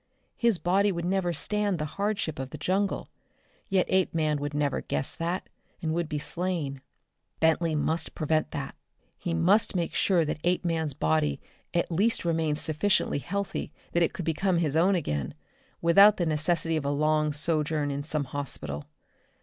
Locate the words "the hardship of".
1.77-2.49